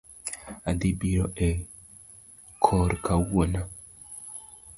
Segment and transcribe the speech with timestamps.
[0.69, 1.49] Adhi biro e
[2.63, 3.61] kor kawuono